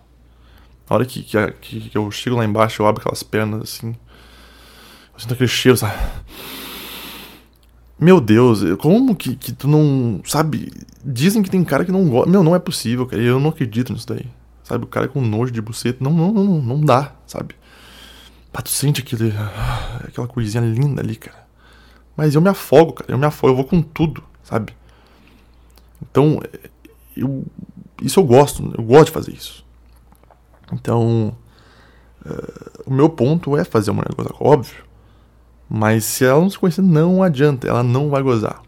[0.89, 3.95] Na hora que, que, que, que eu chego lá embaixo, eu abro aquelas pernas assim.
[5.13, 5.97] Eu sinto aquele cheiro, sabe?
[7.99, 10.21] Meu Deus, como que, que tu não.
[10.23, 10.71] Sabe?
[11.03, 12.30] Dizem que tem cara que não gosta.
[12.30, 13.21] Meu, não é possível, cara.
[13.21, 14.25] Eu não acredito nisso daí.
[14.63, 14.84] Sabe?
[14.84, 16.03] O cara com nojo de buceta.
[16.03, 17.56] Não, não, não, não dá, sabe?
[18.53, 19.33] Mas tu sente aquele,
[20.07, 21.47] aquela coisinha linda ali, cara.
[22.15, 23.12] Mas eu me afogo, cara.
[23.12, 24.73] Eu me afogo, eu vou com tudo, sabe?
[26.01, 26.41] Então,
[27.15, 27.45] eu,
[28.01, 28.73] isso eu gosto.
[28.77, 29.65] Eu gosto de fazer isso.
[30.71, 31.36] Então,
[32.25, 34.83] uh, o meu ponto é fazer uma mulher gozar, óbvio.
[35.69, 37.67] Mas se ela não se conhecer, não adianta.
[37.67, 38.62] Ela não vai gozar.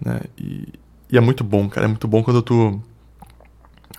[0.00, 0.20] Né?
[0.38, 0.68] E,
[1.10, 1.86] e é muito bom, cara.
[1.86, 2.80] É muito bom quando tu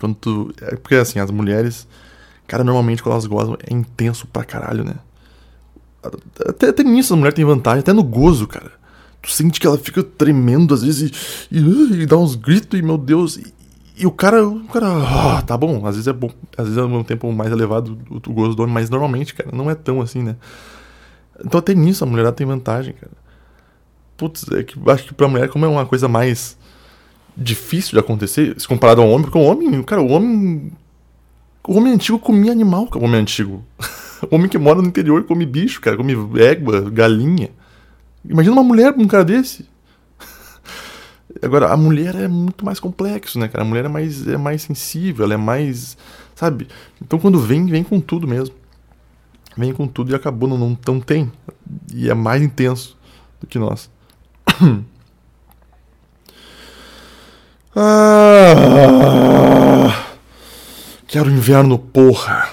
[0.01, 0.53] quando tu.
[0.61, 1.87] É porque assim, as mulheres.
[2.51, 4.95] Cara, normalmente quando elas gozam é intenso pra caralho, né?
[6.45, 8.73] Até, até nisso a mulher tem vantagem, até no gozo, cara.
[9.21, 12.81] Tu sente que ela fica tremendo às vezes e, e, e dá uns gritos e,
[12.81, 13.37] meu Deus.
[13.37, 13.53] E,
[13.99, 14.45] e o cara.
[14.45, 14.85] O cara.
[14.85, 16.29] Ah, tá bom, às vezes é bom.
[16.57, 19.49] Às vezes é um tempo mais elevado o, o gozo do homem, mas normalmente, cara,
[19.53, 20.35] não é tão assim, né?
[21.45, 23.13] Então até nisso a mulher tem vantagem, cara.
[24.17, 26.57] Putz, é que acho que pra mulher, como é uma coisa mais
[27.37, 30.73] difícil de acontecer, se comparado ao homem, porque o homem, cara, o homem.
[31.67, 33.63] O homem antigo comia animal, o homem antigo.
[34.29, 37.49] o homem que mora no interior come bicho, cara, come égua, galinha.
[38.25, 39.67] Imagina uma mulher com um cara desse.
[41.41, 43.63] Agora, a mulher é muito mais complexo, né, cara?
[43.63, 45.97] A mulher é mais, é mais sensível, ela é mais.
[46.35, 46.67] Sabe?
[47.01, 48.55] Então quando vem, vem com tudo mesmo.
[49.55, 51.31] Vem com tudo e acabou, não, não, não tem.
[51.93, 52.97] E é mais intenso
[53.39, 53.89] do que nós.
[57.73, 60.10] Ah,
[61.11, 62.49] quero inverno, porra.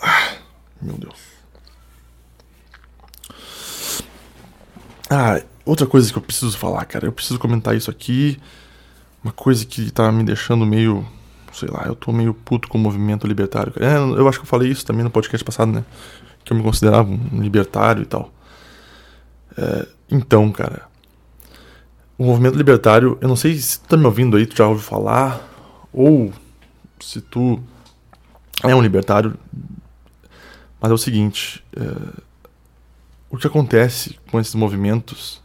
[0.00, 0.34] Ah,
[0.80, 1.14] meu Deus.
[5.08, 7.06] Ah, outra coisa que eu preciso falar, cara.
[7.06, 8.38] Eu preciso comentar isso aqui.
[9.22, 11.06] Uma coisa que tá me deixando meio.
[11.54, 13.72] Sei lá, eu tô meio puto com o movimento libertário.
[13.80, 15.84] É, eu acho que eu falei isso também no podcast passado, né?
[16.44, 18.30] Que eu me considerava um libertário e tal.
[19.56, 20.92] É, então, cara
[22.16, 24.84] o movimento libertário, eu não sei se tu tá me ouvindo aí, tu já ouviu
[24.84, 25.48] falar,
[25.92, 26.32] ou
[27.04, 27.60] se tu
[28.62, 29.34] é um libertário,
[30.80, 32.20] mas é o seguinte, é,
[33.30, 35.42] o que acontece com esses movimentos,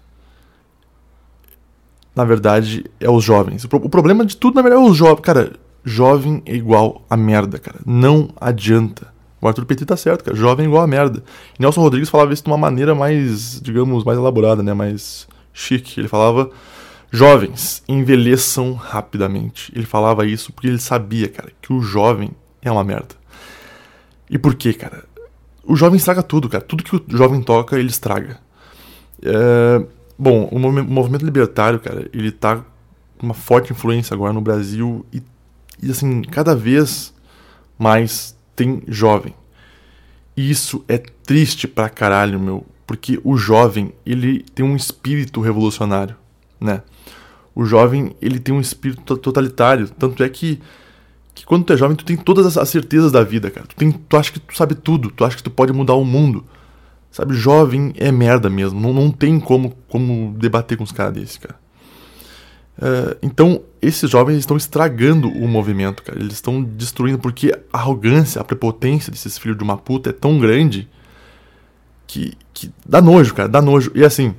[2.16, 3.66] na verdade, é os jovens.
[3.66, 5.22] O, o problema de tudo, na verdade, é os jovens.
[5.22, 7.80] Cara, jovem é igual a merda, cara.
[7.86, 9.14] Não adianta.
[9.42, 10.36] O Arthur Petit tá certo, cara.
[10.36, 11.24] Jovem é igual a merda.
[11.58, 14.74] E Nelson Rodrigues falava isso de uma maneira mais, digamos, mais elaborada, né?
[14.74, 16.00] Mais chique.
[16.00, 16.50] Ele falava:
[17.12, 19.72] jovens, envelheçam rapidamente.
[19.76, 23.16] Ele falava isso porque ele sabia, cara, que o jovem é uma merda.
[24.30, 25.04] E por quê, cara?
[25.64, 26.64] O jovem estraga tudo, cara.
[26.64, 28.40] Tudo que o jovem toca, ele estraga.
[29.22, 29.86] É...
[30.18, 32.58] Bom, o movimento libertário, cara, ele tá
[33.18, 35.22] com uma forte influência agora no Brasil e,
[35.82, 37.14] e assim, cada vez
[37.78, 39.34] mais tem jovem.
[40.36, 46.16] E isso é triste pra caralho, meu porque o jovem ele tem um espírito revolucionário,
[46.60, 46.82] né?
[47.60, 50.62] O jovem ele tem um espírito totalitário, tanto é que,
[51.36, 53.68] que quando tu é jovem tu tem todas as certezas da vida, cara.
[53.68, 56.06] Tu, tem, tu acha que tu sabe tudo, tu acha que tu pode mudar o
[56.06, 56.46] mundo,
[57.12, 58.80] Sabe, jovem é merda mesmo.
[58.80, 61.56] Não, não tem como, como debater com os caras desse, cara.
[62.78, 66.20] Uh, então, esses jovens estão estragando o movimento, cara.
[66.20, 70.38] Eles estão destruindo porque a arrogância, a prepotência desses filhos de uma puta é tão
[70.40, 70.88] grande
[72.06, 73.50] que, que dá nojo, cara.
[73.50, 73.92] Dá nojo.
[73.96, 74.36] E assim,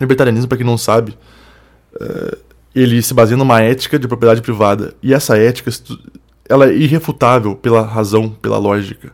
[0.00, 1.16] libertarianismo, para quem não sabe,
[2.00, 2.36] uh,
[2.74, 4.94] ele se baseia numa ética de propriedade privada.
[5.02, 5.70] E essa ética
[6.48, 9.12] ela é irrefutável pela razão, pela lógica.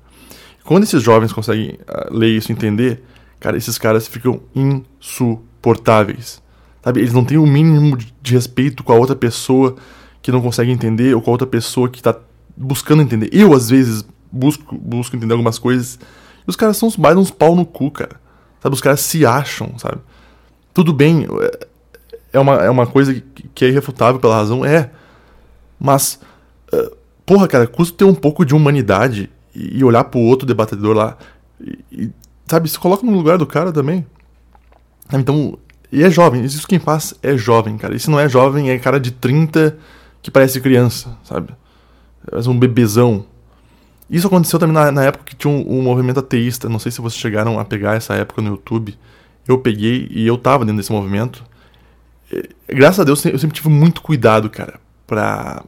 [0.64, 3.02] Quando esses jovens conseguem uh, ler isso e entender,
[3.40, 6.42] cara, esses caras ficam insuportáveis.
[6.82, 7.00] Sabe?
[7.00, 9.76] Eles não têm o mínimo de respeito com a outra pessoa
[10.20, 12.16] que não consegue entender ou com a outra pessoa que está
[12.56, 13.28] buscando entender.
[13.32, 15.98] Eu, às vezes, busco, busco entender algumas coisas
[16.46, 18.20] e os caras são mais uns pau no cu, cara.
[18.60, 18.74] Sabe?
[18.74, 19.98] Os caras se acham, sabe?
[20.74, 21.26] Tudo bem,
[22.32, 23.22] é uma, é uma coisa
[23.54, 24.90] que é irrefutável pela razão, é.
[25.78, 26.20] Mas,
[26.72, 31.16] uh, porra, cara, custa ter um pouco de humanidade e olhar pro outro debatedor lá
[31.60, 32.10] e, e
[32.46, 34.06] sabe, se coloca no lugar do cara também.
[35.12, 35.58] Então,
[35.90, 37.94] e é jovem, isso quem faz é jovem, cara.
[37.94, 39.76] E se não é jovem, é cara de 30
[40.22, 41.54] que parece criança, sabe?
[42.30, 43.26] É um bebezão.
[44.08, 46.68] Isso aconteceu também na, na época que tinha um, um, movimento ateísta.
[46.68, 48.96] Não sei se vocês chegaram a pegar essa época no YouTube.
[49.46, 51.44] Eu peguei e eu tava dentro desse movimento.
[52.32, 55.62] E, graças a Deus eu sempre tive muito cuidado, cara, pra,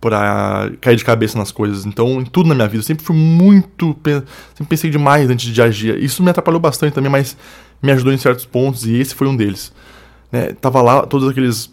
[0.00, 1.86] pra cair de cabeça nas coisas.
[1.86, 3.96] Então, em tudo na minha vida, eu sempre fui muito.
[4.04, 6.02] Sempre pensei demais antes de agir.
[6.02, 7.36] Isso me atrapalhou bastante também, mas
[7.82, 9.72] me ajudou em certos pontos e esse foi um deles.
[10.30, 10.52] Né?
[10.52, 11.66] Tava lá todos aqueles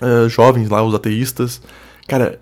[0.00, 1.60] uh, jovens lá, os ateístas.
[2.06, 2.40] Cara,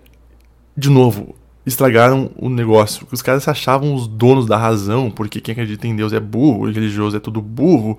[0.75, 3.07] de novo, estragaram o negócio.
[3.11, 6.69] Os caras se achavam os donos da razão, porque quem acredita em Deus é burro,
[6.69, 7.97] religioso é tudo burro,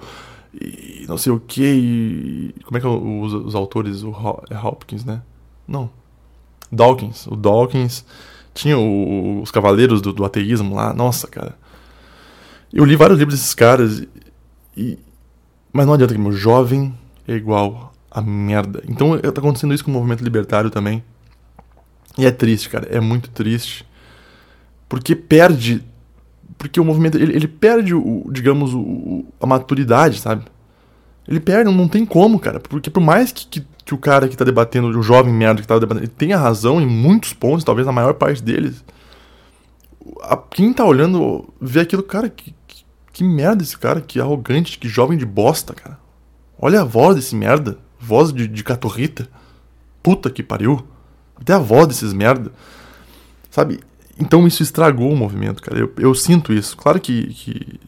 [0.53, 1.63] e não sei o que.
[1.63, 2.63] E...
[2.63, 4.05] Como é que é os, os autores?
[4.05, 4.15] O
[4.49, 5.23] é Hopkins, né?
[5.67, 5.91] Não.
[6.71, 7.27] Dawkins.
[7.27, 8.05] O Dawkins
[8.55, 10.95] tinha o, os cavaleiros do, do, ateísmo lá.
[10.95, 11.59] Nossa, cara.
[12.73, 14.07] Eu li vários livros desses caras
[14.77, 14.97] e,
[15.73, 16.95] mas não adianta que meu jovem
[17.27, 18.81] é igual a merda.
[18.89, 21.03] Então tá acontecendo isso com o movimento libertário também.
[22.17, 22.87] E é triste, cara.
[22.89, 23.85] É muito triste.
[24.89, 25.83] Porque perde.
[26.57, 27.19] Porque o movimento.
[27.19, 30.45] Ele, ele perde, o, digamos, o, a maturidade, sabe?
[31.27, 32.61] Ele perde, não tem como, cara.
[32.61, 35.69] Porque por mais que, que, que o cara que tá debatendo, o jovem merda que
[35.69, 38.85] tá debatendo, ele tenha razão em muitos pontos, talvez na maior parte deles.
[40.23, 42.55] A, quem tá olhando vê aquilo, cara, que,
[43.13, 45.99] que merda esse cara, que arrogante, que jovem de bosta, cara.
[46.59, 47.79] Olha a voz desse merda.
[47.99, 49.29] Voz de, de catorrita.
[50.03, 50.87] Puta que pariu.
[51.37, 52.53] Até a voz desses merda.
[53.51, 53.81] Sabe?
[54.19, 55.79] Então isso estragou o movimento, cara.
[55.79, 56.77] Eu, eu sinto isso.
[56.77, 57.81] Claro que, que,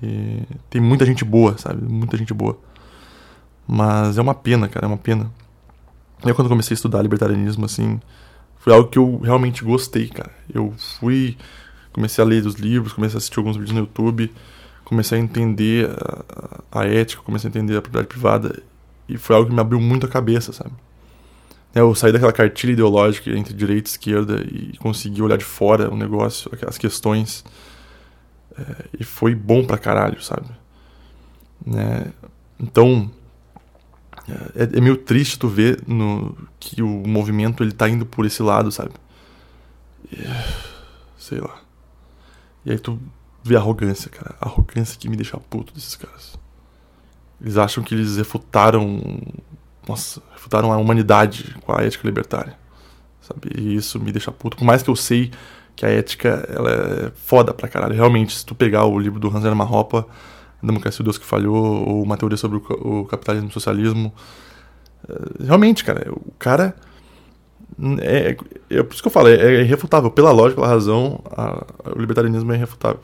[0.00, 1.82] que, tem muita gente boa, sabe?
[1.82, 2.58] Muita gente boa.
[3.66, 4.86] Mas é uma pena, cara.
[4.86, 5.30] É uma pena.
[6.24, 8.00] Eu, quando comecei a estudar libertarianismo, assim,
[8.56, 10.32] foi algo que eu realmente gostei, cara.
[10.52, 11.36] Eu fui
[11.98, 14.32] comecei a ler os livros, comecei a assistir alguns vídeos no YouTube,
[14.84, 18.62] comecei a entender a, a ética, comecei a entender a propriedade privada
[19.08, 20.72] e foi algo que me abriu muito a cabeça, sabe?
[21.74, 25.92] É, eu saí daquela cartilha ideológica entre direita e esquerda e consegui olhar de fora
[25.92, 27.44] o negócio, as questões
[28.58, 30.48] é, e foi bom pra caralho, sabe?
[31.64, 32.12] Né?
[32.58, 33.10] Então
[34.54, 38.42] é, é, meio triste tu ver no, que o movimento ele tá indo por esse
[38.42, 38.92] lado, sabe?
[41.16, 41.60] Sei lá.
[42.64, 42.98] E aí tu
[43.42, 44.36] vê a arrogância, cara.
[44.40, 46.38] A arrogância que me deixa puto desses caras.
[47.40, 49.00] Eles acham que eles refutaram.
[49.86, 52.58] Nossa, refutaram a humanidade com a ética libertária.
[53.22, 53.50] Sabe?
[53.56, 54.56] E isso me deixa puto.
[54.56, 55.30] Por mais que eu sei
[55.78, 57.94] que a ética ela é foda pra caralho.
[57.94, 60.04] Realmente, se tu pegar o livro do Hans Hermann Hoppe,
[60.60, 64.12] Democracia do Deus que Falhou, ou uma teoria sobre o, capitalismo e o socialismo.
[65.08, 66.74] Eh, realmente, cara, o cara
[68.00, 68.36] é,
[68.70, 70.10] é, por isso que eu falo, é, é irrefutável.
[70.10, 71.64] Pela lógica, pela razão, a,
[71.94, 72.98] o libertarianismo é irrefutável.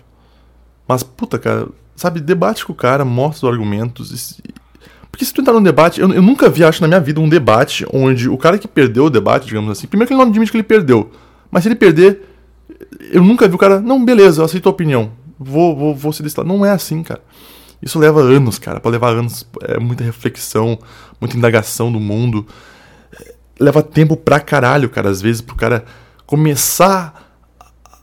[0.88, 4.40] Mas, puta, cara, sabe, debate com o cara, mostra os argumentos.
[4.40, 4.52] E,
[5.12, 7.28] porque se tu entrar num debate, eu, eu, nunca vi, acho, na minha vida, um
[7.28, 10.50] debate onde o cara que perdeu o debate, digamos assim, primeiro que ele não admite
[10.50, 11.12] que ele perdeu.
[11.52, 12.33] Mas se ele perder,
[13.12, 15.12] eu nunca vi o cara, não, beleza, eu aceito a opinião.
[15.38, 16.44] Vou, vou, vou se listar.
[16.44, 17.22] Não é assim, cara.
[17.82, 18.80] Isso leva anos, cara.
[18.80, 20.78] Pra levar anos, é muita reflexão,
[21.20, 22.46] muita indagação do mundo
[23.58, 25.84] leva tempo pra caralho, cara, às vezes, pro cara
[26.26, 27.32] começar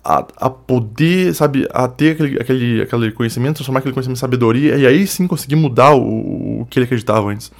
[0.03, 4.75] a, a poder, sabe, a ter aquele, aquele, aquele conhecimento, transformar aquele conhecimento em sabedoria,
[4.77, 7.51] e aí sim conseguir mudar o, o que ele acreditava antes.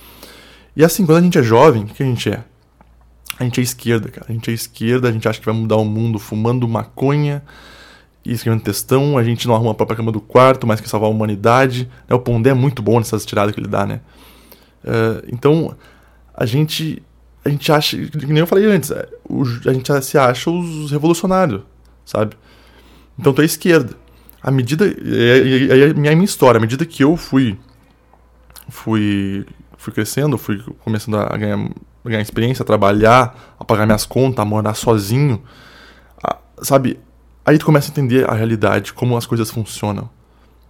[0.75, 2.43] E assim, quando a gente é jovem, o que a gente é?
[3.41, 4.27] A gente é esquerda, cara.
[4.29, 7.41] A gente é esquerda, a gente acha que vai mudar o mundo fumando maconha
[8.23, 11.09] e escrevendo textão, a gente não arruma a própria cama do quarto, mas quer salvar
[11.09, 11.89] a humanidade.
[12.07, 12.15] Né?
[12.15, 14.01] O Pondé é muito bom nessas tiradas que ele dá, né?
[14.83, 15.75] Uh, então,
[16.35, 17.01] a gente
[17.43, 19.09] a gente acha, que nem eu falei antes, é,
[19.65, 21.63] a gente se acha os revolucionários,
[22.05, 22.37] sabe?
[23.17, 23.95] Então tu é esquerda.
[24.43, 24.85] à medida.
[24.85, 27.57] É, a minha história, à medida que eu fui.
[28.69, 29.47] Fui.
[29.77, 31.57] Fui crescendo, fui começando a ganhar,
[32.09, 35.41] ganhar experiência, trabalhar, a pagar minhas contas, a morar sozinho.
[36.23, 36.99] A, sabe?
[37.45, 40.09] Aí tu começa a entender a realidade, como as coisas funcionam.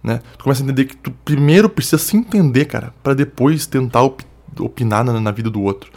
[0.02, 0.20] Né?
[0.36, 4.24] Tu começa a entender que tu primeiro precisa se entender, cara, para depois tentar op
[4.58, 5.90] opinar na, na, vida do outro.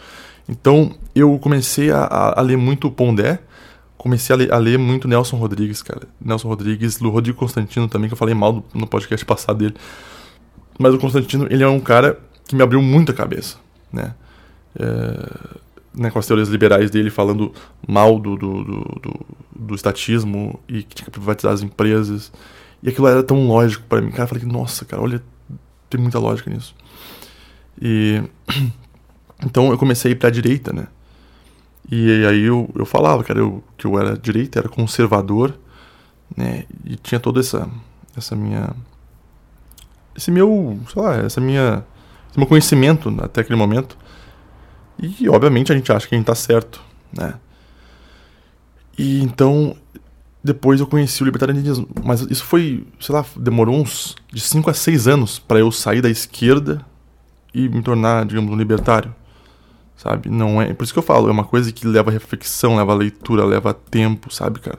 [0.48, 3.40] Então eu comecei a, a, a ler muito Pondé,
[3.98, 6.08] comecei a ler, a ler, muito Nelson Rodrigues, cara.
[6.18, 9.74] Nelson Rodrigues, do Rodrigo Constantino também, que eu falei mal do, no podcast passado dele.
[10.78, 13.56] Mas o Constantino, ele é um cara que me abriu muito a cabeça,
[13.92, 14.14] né?
[14.78, 17.52] É, né, com as teorias liberais dele falando
[17.86, 22.30] mal do, do, do, do, do estatismo e que tinha que privatizar as empresas.
[22.82, 24.10] E aquilo era tão lógico para mim.
[24.10, 25.22] Cara, eu falei, nossa, cara, olha,
[25.88, 26.74] tem muita lógica nisso.
[27.80, 28.22] E
[29.44, 30.86] então eu comecei a ir pra direita, né?
[31.90, 35.56] E aí eu, eu falava, cara, eu, que eu era direita, era conservador,
[36.36, 36.64] né?
[36.84, 37.68] E tinha toda essa
[38.16, 38.74] essa minha
[40.16, 41.84] esse meu, sei lá, essa minha
[42.30, 43.96] esse meu conhecimento até aquele momento.
[44.98, 46.80] E obviamente a gente acha que a gente tá certo,
[47.12, 47.34] né?
[48.98, 49.76] E então
[50.42, 54.74] depois eu conheci o libertarianismo, mas isso foi, sei lá, demorou uns de 5 a
[54.74, 56.80] 6 anos para eu sair da esquerda
[57.52, 59.12] e me tornar, digamos, um libertário
[59.96, 60.28] sabe?
[60.28, 63.44] Não é, por isso que eu falo, é uma coisa que leva reflexão, leva leitura,
[63.44, 64.78] leva tempo, sabe, cara?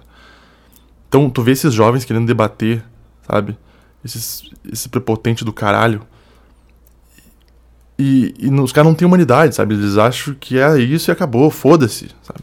[1.10, 2.84] Então, tu vê esses jovens querendo debater,
[3.28, 3.58] sabe?
[4.04, 6.06] Esses, esse prepotente do caralho.
[7.98, 9.74] E, e os caras não têm humanidade, sabe?
[9.74, 12.42] Eles acham que é isso e acabou, foda-se, sabe?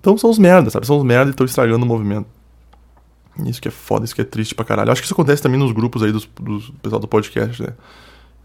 [0.00, 0.86] Então são os merda, sabe?
[0.86, 2.26] São os merda e estão estragando o movimento.
[3.44, 4.92] Isso que é foda, isso que é triste pra caralho.
[4.92, 7.70] Acho que isso acontece também nos grupos aí dos, dos pessoal do podcast, né?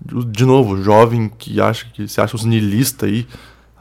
[0.02, 3.28] De novo, jovem que acha que se acha os nihilistas aí,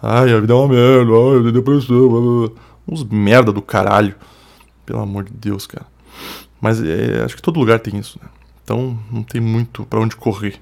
[0.03, 2.09] Ai, a vida é uma merda, ai, eu tenho depressão.
[2.09, 2.63] Blá, blá.
[2.87, 4.15] Uns merda do caralho.
[4.87, 5.87] Pelo amor de Deus, cara.
[6.61, 8.29] Mas é, acho que todo lugar tem isso, né?
[8.63, 10.59] Então não tem muito para onde correr.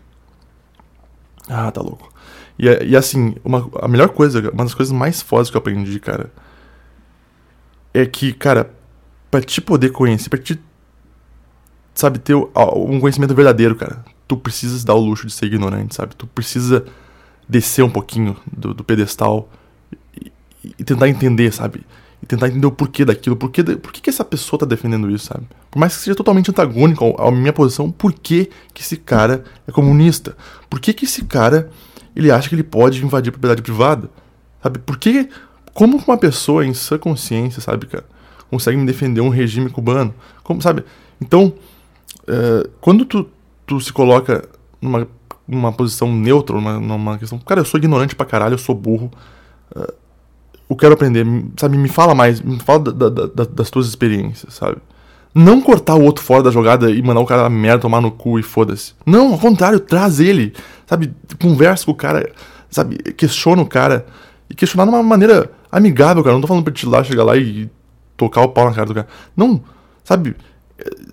[1.48, 2.12] Ah, tá louco.
[2.58, 5.98] E, e assim, uma, a melhor coisa, uma das coisas mais fodas que eu aprendi,
[6.00, 6.32] cara,
[7.92, 8.70] é que, cara,
[9.30, 10.60] pra te poder conhecer, pra te,
[11.94, 16.14] sabe, ter um conhecimento verdadeiro, cara, tu precisas dar o luxo de ser ignorante, sabe?
[16.16, 16.84] Tu precisa
[17.48, 19.48] descer um pouquinho do, do pedestal
[20.20, 20.32] e,
[20.78, 21.86] e, tentar entender, sabe?
[22.26, 25.26] E tentar entender o porquê daquilo, porquê, por que, que essa pessoa tá defendendo isso,
[25.26, 25.46] sabe?
[25.70, 29.70] Por mais que seja totalmente antagônico à minha posição, por que, que esse cara é
[29.70, 30.36] comunista?
[30.68, 31.70] Por que, que esse cara
[32.16, 34.10] ele acha que ele pode invadir a propriedade privada?
[34.60, 34.80] Sabe?
[34.80, 35.28] Por que,
[35.72, 38.04] como uma pessoa em sua consciência, sabe, cara,
[38.50, 40.12] consegue me defender um regime cubano?
[40.42, 40.82] Como, sabe?
[41.20, 41.52] Então,
[42.22, 43.28] uh, quando tu,
[43.64, 44.48] tu se coloca
[44.82, 45.06] numa
[45.48, 47.38] uma posição neutra, numa, numa questão.
[47.38, 49.10] Cara, eu sou ignorante pra caralho, eu sou burro.
[49.74, 49.92] Uh,
[50.68, 51.24] eu quero aprender,
[51.56, 51.76] sabe?
[51.78, 54.78] Me fala mais, me fala da, da, da, das tuas experiências, sabe?
[55.34, 58.38] Não cortar o outro fora da jogada e mandar o cara merda tomar no cu
[58.38, 58.94] e foda-se.
[59.04, 60.54] Não, ao contrário, traz ele,
[60.86, 61.12] sabe?
[61.40, 62.32] Conversa com o cara,
[62.70, 62.96] sabe?
[63.12, 64.06] Questiona o cara.
[64.48, 66.34] E questionar de uma maneira amigável, cara.
[66.34, 67.68] Não tô falando pra te lá, chegar lá e
[68.16, 69.08] tocar o pau na cara do cara.
[69.36, 69.60] Não,
[70.04, 70.34] sabe?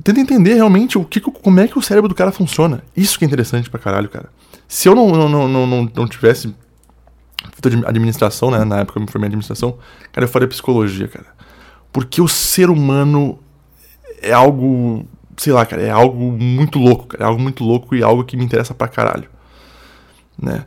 [0.03, 2.83] tenta entender realmente o que, como é que o cérebro do cara funciona.
[2.95, 4.29] Isso que é interessante pra caralho, cara.
[4.67, 6.53] Se eu não, não, não, não, não tivesse
[7.51, 8.63] feito administração, né?
[8.63, 9.77] Na época eu me formei em administração,
[10.11, 11.27] cara, eu faria psicologia, cara.
[11.91, 13.39] Porque o ser humano
[14.21, 15.05] é algo,
[15.37, 17.23] sei lá, cara, é algo muito louco, cara.
[17.23, 19.29] É algo muito louco e algo que me interessa pra caralho.
[20.41, 20.65] Né?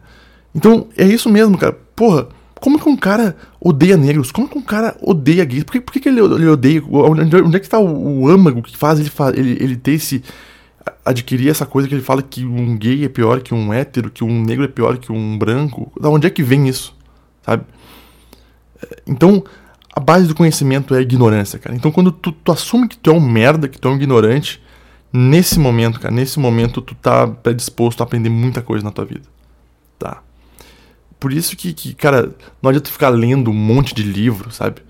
[0.54, 1.72] Então, é isso mesmo, cara.
[1.94, 2.28] Porra,
[2.60, 4.30] como que um cara odeia negros?
[4.30, 5.64] Como que um cara odeia gays?
[5.64, 6.82] Por que, por que, que ele, ele, odeia?
[6.88, 10.22] Onde, onde é que está o, o, âmago que faz ele, ele, ele ter esse.
[11.06, 14.24] Adquirir essa coisa que ele fala que um gay é pior que um hétero, que
[14.24, 15.92] um negro é pior que um branco?
[16.00, 16.94] Da onde é que vem isso?
[17.42, 17.64] Sabe?
[19.06, 19.44] Então,
[19.94, 21.76] a base do conhecimento é a ignorância, cara.
[21.76, 24.60] Então, quando tu, tu assume que tu é um merda, que tu é um ignorante,
[25.12, 29.24] nesse momento, cara, nesse momento tu tá predisposto a aprender muita coisa na tua vida.
[29.98, 30.22] Tá?
[31.20, 34.82] Por isso que, que, cara, não adianta ficar lendo um monte de livro, sabe?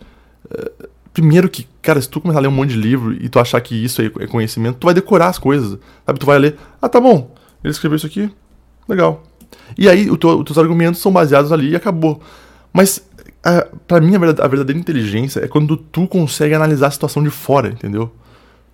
[1.16, 3.58] Primeiro que, cara, se tu começar a ler um monte de livro e tu achar
[3.62, 6.18] que isso é conhecimento, tu vai decorar as coisas, sabe?
[6.18, 8.30] Tu vai ler, ah, tá bom, ele escreveu isso aqui,
[8.86, 9.22] legal.
[9.78, 12.20] E aí os teus argumentos são baseados ali e acabou.
[12.70, 13.02] Mas,
[13.42, 17.22] a, pra mim, a verdadeira, a verdadeira inteligência é quando tu consegue analisar a situação
[17.22, 18.12] de fora, entendeu?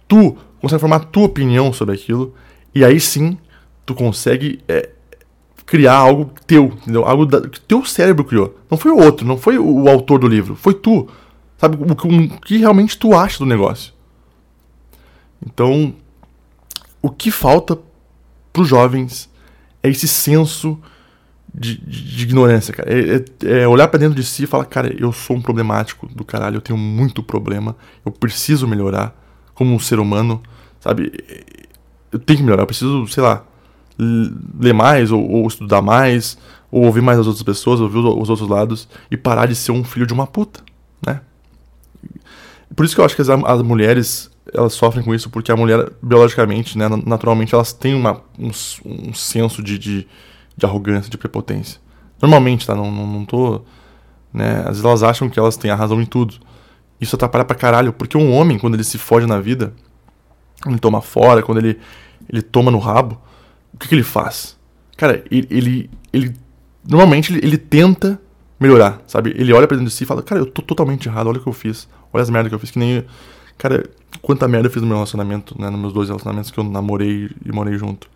[0.09, 2.35] Tu consegue formar a tua opinião sobre aquilo,
[2.75, 3.39] e aí sim
[3.87, 4.91] tu consegue é,
[5.65, 7.05] criar algo teu, entendeu?
[7.05, 8.59] Algo da, que teu cérebro criou.
[8.69, 11.09] Não foi o outro, não foi o, o autor do livro, foi tu.
[11.63, 13.93] Sabe o, o, que realmente tu acha do negócio.
[15.47, 15.95] Então,
[17.01, 17.79] o que falta
[18.53, 19.31] para os jovens
[19.81, 20.77] é esse senso
[21.55, 22.91] de, de, de ignorância, cara.
[22.93, 23.15] É,
[23.47, 26.25] é, é olhar para dentro de si e falar, cara, eu sou um problemático do
[26.25, 29.17] caralho, eu tenho muito problema, eu preciso melhorar
[29.55, 30.43] como um ser humano,
[30.81, 31.13] sabe?
[32.11, 33.45] Eu tenho que melhorar, eu preciso, sei lá,
[34.59, 36.37] ler mais, ou, ou estudar mais,
[36.73, 39.85] ou ouvir mais as outras pessoas, ouvir os outros lados, e parar de ser um
[39.85, 40.61] filho de uma puta,
[41.07, 41.21] né?
[42.75, 45.57] Por isso que eu acho que as, as mulheres elas sofrem com isso porque a
[45.57, 48.51] mulher, biologicamente, né, naturalmente, elas têm uma, um,
[48.85, 50.07] um senso de, de,
[50.57, 51.81] de, arrogância, de prepotência.
[52.21, 52.75] Normalmente, tá?
[52.75, 53.63] Não, não, não tô.
[54.33, 54.61] Né?
[54.61, 56.37] Às vezes elas acham que elas têm a razão em tudo.
[57.01, 59.75] Isso atrapalha pra caralho, porque um homem, quando ele se foge na vida,
[60.63, 61.79] quando ele toma fora, quando ele,
[62.29, 63.21] ele toma no rabo,
[63.75, 64.57] o que, que ele faz?
[64.97, 66.37] Cara, ele, ele, ele
[66.87, 68.21] normalmente ele, ele, tenta
[68.61, 69.35] melhorar, sabe?
[69.37, 71.43] Ele olha pra dentro de si e fala, cara, eu tô totalmente errado, olha o
[71.43, 73.05] que eu fiz, olha as merdas que eu fiz, que nem.
[73.59, 73.85] Cara,
[74.21, 75.71] quanta merda eu fiz no meu relacionamento, né?
[75.71, 78.09] Nos meus dois relacionamentos que eu namorei e morei junto.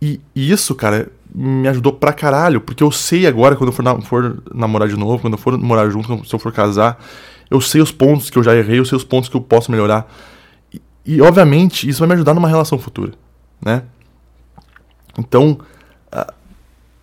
[0.00, 3.82] E, e isso, cara, me ajudou pra caralho, porque eu sei agora, quando eu for,
[3.82, 7.02] na, for namorar de novo, quando eu for morar junto, se eu for casar,
[7.50, 9.70] eu sei os pontos que eu já errei, eu sei os pontos que eu posso
[9.70, 10.10] melhorar.
[10.72, 13.12] E, e obviamente, isso vai me ajudar numa relação futura,
[13.60, 13.82] né?
[15.18, 15.58] Então,
[16.12, 16.32] a,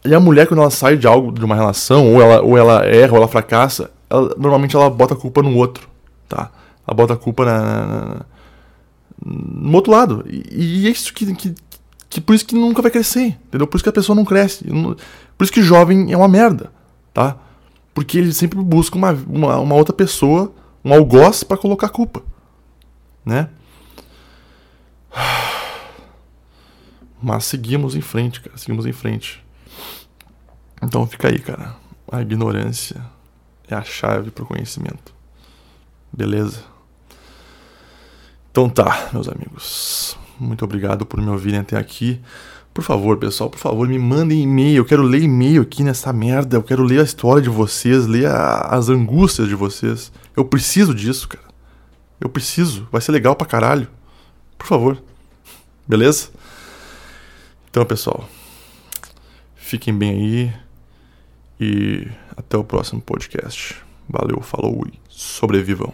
[0.06, 2.86] e a mulher, quando ela sai de algo, de uma relação, ou ela, ou ela
[2.86, 5.90] erra, ou ela fracassa, ela, normalmente ela bota a culpa no outro,
[6.28, 6.52] tá?
[6.88, 8.26] Ela bota a culpa na, na
[9.24, 10.26] no outro lado.
[10.28, 11.56] E, e é isso que, que,
[12.10, 13.68] que, por isso que nunca vai crescer, entendeu?
[13.68, 14.66] Por isso que a pessoa não cresce.
[15.38, 16.72] Por isso que jovem é uma merda,
[17.14, 17.38] tá?
[17.94, 20.54] Porque ele sempre busca uma, uma, uma outra pessoa,
[20.84, 22.22] um algoz para colocar a culpa,
[23.26, 23.50] né?
[27.22, 28.58] Mas seguimos em frente, cara.
[28.58, 29.44] Seguimos em frente.
[30.84, 31.76] Então fica aí, cara.
[32.12, 33.04] A ignorância
[33.68, 35.15] é a chave pro conhecimento.
[36.16, 36.64] Beleza?
[38.50, 40.18] Então tá, meus amigos.
[40.40, 42.22] Muito obrigado por me ouvirem até aqui.
[42.74, 44.78] Por favor, pessoal, por favor, me mandem e-mail.
[44.78, 46.56] Eu quero ler e-mail aqui nessa merda.
[46.56, 50.12] Eu quero ler a história de vocês, ler a, as angústias de vocês.
[50.36, 51.44] Eu preciso disso, cara.
[52.20, 52.88] Eu preciso.
[52.90, 53.90] Vai ser legal pra caralho.
[54.58, 55.02] Por favor.
[55.86, 56.30] Beleza?
[57.70, 58.28] Então, pessoal,
[59.56, 60.54] fiquem bem aí
[61.60, 62.08] e
[62.38, 63.76] até o próximo podcast.
[64.10, 65.94] Valeu, falou e sobrevivam.